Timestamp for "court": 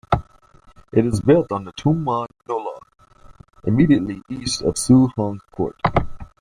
5.51-5.79